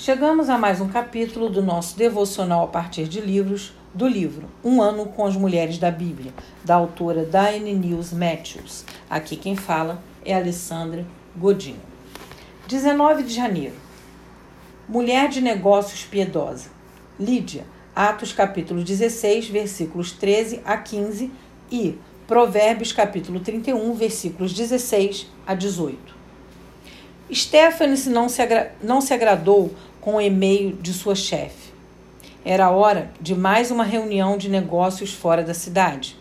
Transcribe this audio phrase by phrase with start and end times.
[0.00, 4.80] Chegamos a mais um capítulo do nosso devocional a partir de livros do livro Um
[4.80, 6.32] Ano com as Mulheres da Bíblia,
[6.64, 8.84] da autora Diane News Matthews.
[9.10, 11.04] Aqui quem fala é Alessandra
[11.36, 11.80] Godinho.
[12.68, 13.74] 19 de janeiro.
[14.88, 16.70] Mulher de negócios piedosa.
[17.18, 21.28] Lídia, Atos capítulo 16, versículos 13 a 15
[21.72, 26.18] e Provérbios capítulo 31, versículos 16 a 18.
[27.32, 28.42] Stephanie não se,
[28.82, 29.74] não se agradou
[30.08, 31.70] com o e-mail de sua chefe.
[32.42, 36.16] Era hora de mais uma reunião de negócios fora da cidade.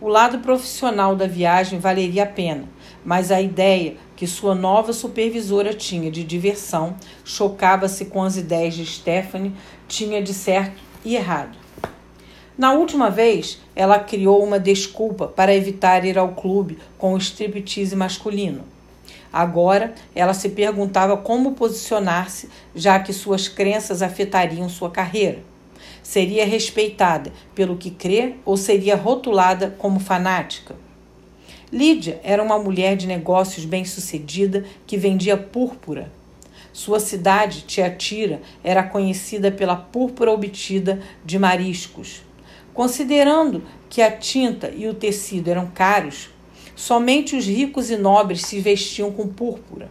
[0.00, 2.64] O lado profissional da viagem valeria a pena,
[3.04, 8.84] mas a ideia que sua nova supervisora tinha de diversão chocava-se com as ideias de
[8.84, 9.54] Stephanie,
[9.86, 11.56] tinha de certo e errado.
[12.58, 17.94] Na última vez, ela criou uma desculpa para evitar ir ao clube com o striptease
[17.94, 18.64] masculino.
[19.32, 25.38] Agora, ela se perguntava como posicionar-se, já que suas crenças afetariam sua carreira.
[26.02, 30.74] Seria respeitada pelo que crê ou seria rotulada como fanática?
[31.72, 36.10] Lídia era uma mulher de negócios bem-sucedida que vendia púrpura.
[36.72, 42.22] Sua cidade, Tiatira, era conhecida pela púrpura obtida de mariscos.
[42.74, 46.30] Considerando que a tinta e o tecido eram caros,
[46.80, 49.90] Somente os ricos e nobres se vestiam com púrpura.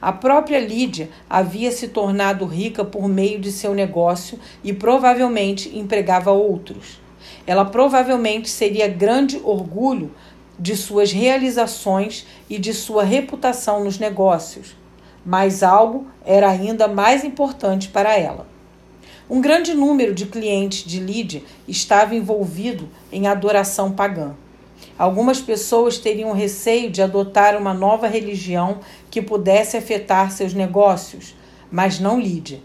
[0.00, 6.30] A própria Lídia havia se tornado rica por meio de seu negócio e provavelmente empregava
[6.32, 6.98] outros.
[7.46, 10.10] Ela provavelmente seria grande orgulho
[10.58, 14.74] de suas realizações e de sua reputação nos negócios.
[15.22, 18.48] Mas algo era ainda mais importante para ela.
[19.28, 24.34] Um grande número de clientes de Lídia estava envolvido em adoração pagã.
[24.98, 28.78] Algumas pessoas teriam receio de adotar uma nova religião
[29.10, 31.34] que pudesse afetar seus negócios,
[31.70, 32.60] mas não Lídia.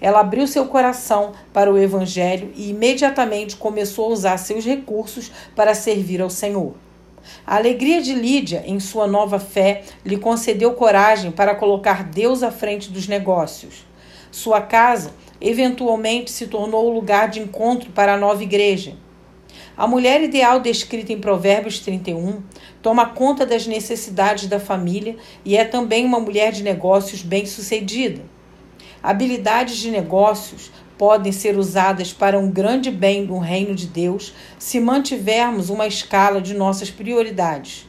[0.00, 5.74] Ela abriu seu coração para o Evangelho e imediatamente começou a usar seus recursos para
[5.74, 6.74] servir ao Senhor.
[7.46, 12.50] A alegria de Lídia em sua nova fé lhe concedeu coragem para colocar Deus à
[12.50, 13.86] frente dos negócios.
[14.30, 18.94] Sua casa eventualmente se tornou o lugar de encontro para a nova igreja.
[19.80, 22.42] A mulher ideal descrita em Provérbios 31
[22.82, 28.20] toma conta das necessidades da família e é também uma mulher de negócios bem-sucedida.
[29.02, 34.78] Habilidades de negócios podem ser usadas para um grande bem do reino de Deus se
[34.78, 37.88] mantivermos uma escala de nossas prioridades.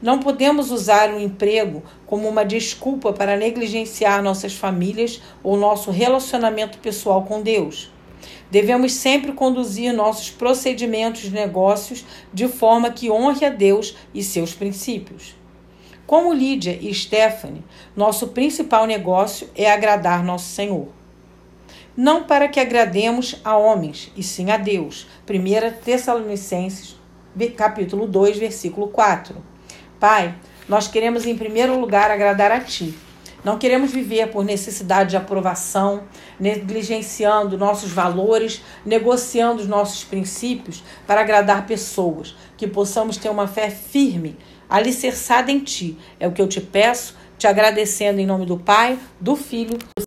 [0.00, 6.78] Não podemos usar o emprego como uma desculpa para negligenciar nossas famílias ou nosso relacionamento
[6.78, 7.92] pessoal com Deus.
[8.50, 14.54] Devemos sempre conduzir nossos procedimentos de negócios de forma que honre a Deus e seus
[14.54, 15.34] princípios.
[16.06, 17.64] Como Lídia e Stephanie,
[17.96, 20.88] nosso principal negócio é agradar nosso Senhor.
[21.96, 25.06] Não para que agrademos a homens, e sim a Deus.
[25.28, 26.96] 1 Tessalonicenses,
[27.56, 29.36] capítulo 2, versículo 4.
[29.98, 30.34] Pai,
[30.68, 32.94] nós queremos em primeiro lugar agradar a Ti
[33.44, 36.04] não queremos viver por necessidade de aprovação,
[36.40, 42.34] negligenciando nossos valores, negociando os nossos princípios para agradar pessoas.
[42.56, 44.36] Que possamos ter uma fé firme,
[44.68, 45.98] alicerçada em Ti.
[46.18, 49.78] É o que eu te peço, te agradecendo em nome do Pai, do Filho